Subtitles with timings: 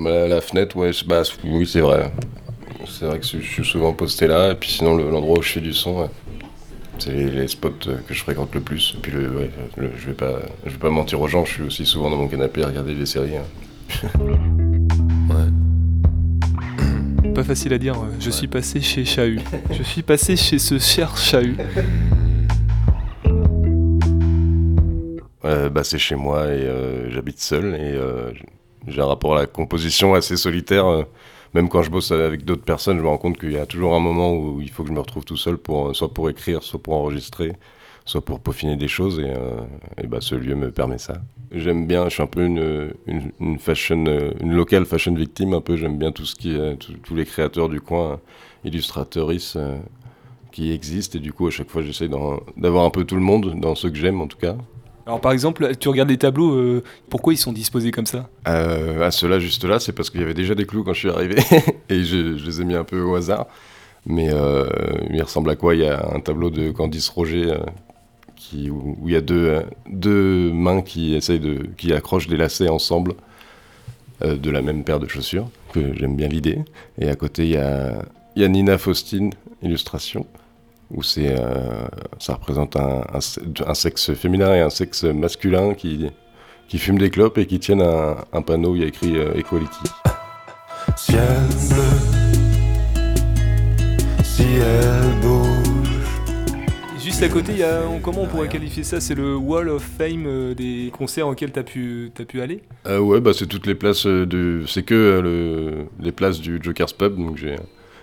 [0.00, 2.10] Bah, la fenêtre, ouais, bah, oui, c'est vrai.
[2.88, 5.60] C'est vrai que je suis souvent posté là, et puis sinon, l'endroit où je fais
[5.60, 6.08] du son,
[6.98, 7.74] c'est les, spots
[8.08, 8.94] que je fréquente le plus.
[8.96, 9.50] Et puis, le,
[9.98, 12.28] je, vais pas, je vais pas mentir aux gens, je suis aussi souvent dans mon
[12.28, 13.36] canapé à regarder des séries.
[13.36, 13.44] Hein.
[15.28, 15.50] ouais.
[17.34, 19.40] Pas facile à dire, je suis passé chez Chahut.
[19.70, 21.58] je suis passé chez ce cher Chahut.
[25.42, 28.32] bah, c'est chez moi et euh, j'habite seul et euh,
[28.86, 30.86] j'ai un rapport à la composition assez solitaire.
[30.86, 31.02] Euh,
[31.52, 33.94] même quand je bosse avec d'autres personnes, je me rends compte qu'il y a toujours
[33.94, 36.62] un moment où il faut que je me retrouve tout seul, pour, soit pour écrire,
[36.62, 37.52] soit pour enregistrer,
[38.04, 39.32] soit pour peaufiner des choses et,
[40.00, 41.14] et bah, ce lieu me permet ça.
[41.50, 42.94] J'aime bien, je suis un peu une,
[43.40, 44.04] une, fashion,
[44.40, 45.76] une locale fashion victime, un peu.
[45.76, 46.56] J'aime bien tout ce qui
[47.02, 48.20] tous les créateurs du coin,
[48.64, 49.58] illustrateuristes
[50.50, 53.58] qui existent et du coup à chaque fois j'essaie d'avoir un peu tout le monde
[53.60, 54.56] dans ceux que j'aime en tout cas
[55.10, 59.04] alors par exemple, tu regardes les tableaux, euh, pourquoi ils sont disposés comme ça euh,
[59.04, 61.10] À ceux-là, juste là, c'est parce qu'il y avait déjà des clous quand je suis
[61.10, 61.34] arrivé
[61.88, 63.48] et je, les ai mis un peu au hasard.
[64.06, 64.68] Mais euh,
[65.12, 65.74] il ressemble à quoi?
[65.74, 67.56] Il y a un tableau de Candice Roger
[68.54, 73.14] où, il y a deux, deux mains qui essayent de, qui accrochent des lacets ensemble
[74.24, 75.50] de la même paire de chaussures.
[75.72, 76.60] Que j'aime bien l'idée.
[76.98, 78.00] Et à côté, il y a,
[78.36, 80.24] il y a Nina Faustine, illustration
[80.90, 81.86] où c'est, euh,
[82.18, 86.10] ça représente un, un, sexe féminin et un sexe masculin qui,
[86.68, 89.16] qui fument des clopes et qui tiennent un, un panneau où il y a écrit
[89.16, 89.84] euh, Equality.
[90.96, 91.20] Ciel
[91.68, 91.82] bleu,
[94.24, 95.46] ciel bouge.
[96.98, 99.00] Juste à côté, il y a, comment on pourrait qualifier ça?
[99.00, 102.62] C'est le Wall of Fame euh, des concerts auxquels tu as pu, as pu aller?
[102.86, 104.64] Ouais, bah c'est toutes les places de.
[104.66, 107.56] C'est que le, les places du Joker's Pub, donc j'ai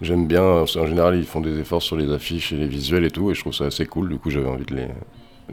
[0.00, 0.42] j'aime bien.
[0.42, 3.34] En général, ils font des efforts sur les affiches et les visuels et tout, et
[3.34, 4.08] je trouve ça assez cool.
[4.08, 4.88] Du coup, j'avais envie de les,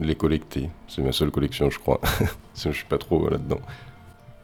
[0.00, 0.70] les collecter.
[0.88, 2.00] C'est ma seule collection, je crois.
[2.54, 3.60] je suis pas trop là-dedans.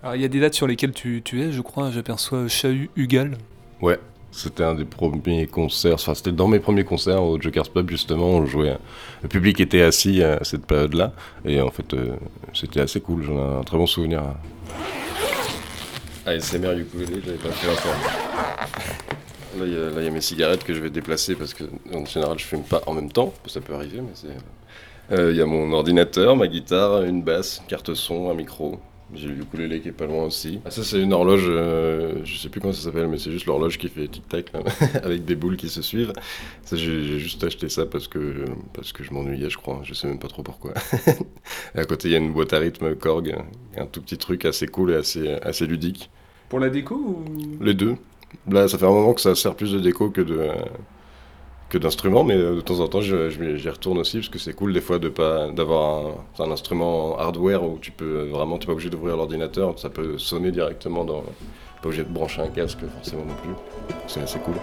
[0.02, 1.90] Alors, il y a des dates sur lesquelles tu, tu es, je crois.
[1.90, 3.36] J'aperçois Chahut Hugal.
[3.80, 3.98] Ouais,
[4.32, 5.94] c'était un des premiers concerts.
[5.94, 8.26] Enfin, c'était dans mes premiers concerts au Joker's Pub, justement.
[8.26, 8.76] On jouait.
[9.22, 11.12] Le public était assis à cette période-là.
[11.44, 12.16] Et en fait, euh,
[12.52, 13.22] c'était assez cool.
[13.22, 14.22] J'en ai un très bon souvenir.
[16.24, 17.96] ASMR ukulélé, j'avais pas fait l'affaire.
[19.58, 22.44] Là, il y, a mes cigarettes que je vais déplacer parce que en général, je
[22.44, 23.34] fume pas en même temps.
[23.46, 24.28] Ça peut arriver, mais c'est.
[25.12, 28.80] Euh, il y a mon ordinateur, ma guitare, une basse, carte son, un micro.
[29.14, 30.60] J'ai le ukulélé qui est pas loin aussi.
[30.64, 33.44] Ah, ça, c'est une horloge, euh, je sais plus comment ça s'appelle, mais c'est juste
[33.44, 34.52] l'horloge qui fait tic-tac,
[35.02, 36.14] avec des boules qui se suivent.
[36.62, 39.80] Ça, j'ai juste acheté ça parce que, parce que je m'ennuyais, je crois.
[39.82, 40.72] Je sais même pas trop pourquoi.
[41.74, 43.36] à côté, il y a une boîte à rythme Korg,
[43.76, 46.08] un tout petit truc assez cool et assez, assez ludique.
[46.48, 47.24] Pour la déco ou...
[47.60, 47.96] Les deux.
[48.50, 50.48] Là, ça fait un moment que ça sert plus de déco que de
[52.24, 55.08] mais de temps en temps, j'y retourne aussi parce que c'est cool des fois de
[55.08, 60.18] pas d'avoir un, instrument hardware où tu peux vraiment, pas obligé d'ouvrir l'ordinateur, ça peut
[60.18, 61.22] sonner directement dans,
[61.80, 63.54] pas obligé de brancher un casque forcément non plus.
[64.06, 64.54] C'est assez cool.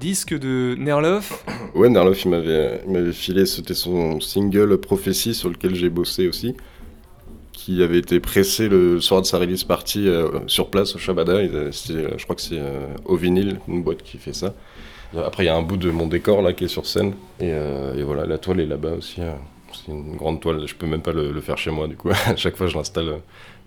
[0.00, 1.44] Disque de Nerloff.
[1.74, 6.56] Ouais, Nerloff, il m'avait filé, c'était son single Prophétie sur lequel j'ai bossé aussi,
[7.52, 11.44] qui avait été pressé le soir de sa release party euh, sur place au Shabada.
[11.44, 14.54] je crois que c'est euh, au vinyle, une boîte qui fait ça.
[15.16, 17.12] Après, il y a un bout de mon décor là qui est sur scène.
[17.38, 19.20] Et, euh, voilà, la toile est là-bas aussi.
[19.72, 22.10] C'est une grande toile, je peux même pas le, le faire chez moi du coup.
[22.26, 23.20] à chaque fois, je l'installe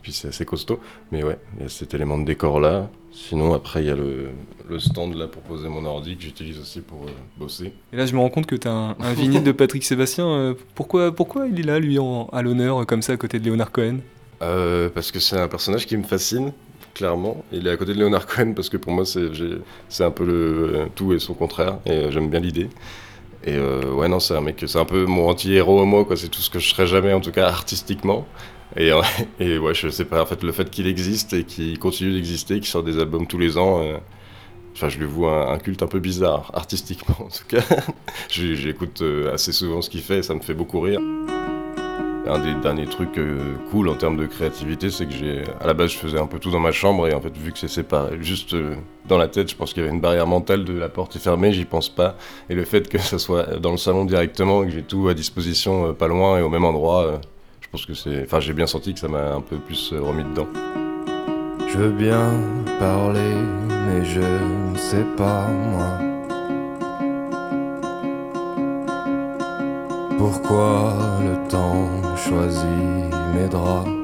[0.04, 0.80] puis c'est assez costaud.
[1.12, 2.90] Mais ouais, il y a cet élément de décor là.
[3.12, 4.30] Sinon, après, il y a le,
[4.68, 7.72] le, stand là pour poser mon ordi que j'utilise aussi pour euh, bosser.
[7.94, 10.26] Et là, je me rends compte que tu as un, vinyle de Patrick Sébastien.
[10.26, 13.48] Euh, pourquoi, pourquoi il est là, lui, en, à l'honneur, comme ça, à côté de
[13.50, 13.98] Leonard Cohen?
[14.42, 16.54] Euh, Parce que c'est un personnage qui me fascine,
[16.96, 17.46] clairement.
[17.52, 20.88] Il est à côté de Leonard Cohen parce que pour moi, c'est un peu le
[20.96, 21.78] tout et son contraire.
[21.86, 22.68] Et j'aime bien l'idée.
[23.46, 26.16] Et ouais, non, c'est un mec, c'est un peu mon anti-héros moi, quoi.
[26.16, 28.26] C'est tout ce que je serais jamais, en tout cas artistiquement.
[29.40, 32.56] Et, ouais, je sais pas, en fait, le fait qu'il existe et qu'il continue d'exister,
[32.56, 33.98] qu'il sort des albums tous les ans, euh,
[34.74, 37.64] enfin, je lui vois un, culte un peu bizarre, artistiquement en tout cas.
[38.30, 41.00] J'écoute euh, assez souvent ce qu'il fait ça me fait beaucoup rire.
[42.26, 45.74] Un des derniers trucs euh, cool en termes de créativité, c'est que j'ai, à la
[45.74, 47.68] base, je faisais un peu tout dans ma chambre et en fait, vu que c'est
[47.68, 48.56] séparé, juste
[49.08, 51.20] dans la tête, je pense qu'il y avait une barrière mentale de la porte est
[51.20, 52.16] fermée, j'y pense pas.
[52.50, 55.94] Et le fait que ça soit dans le salon directement, que j'ai tout à disposition,
[55.94, 57.20] pas loin et au même endroit,
[57.74, 58.24] pense que c'est.
[58.24, 60.48] Enfin, j'ai bien senti que ça m'a un peu plus euh, remis dedans.
[61.68, 62.30] Je veux bien
[62.80, 63.34] parler,
[63.68, 65.98] mais je ne sais pas moi.
[70.20, 70.94] Pourquoi
[71.24, 71.90] le temps
[72.34, 74.03] choisit mes draps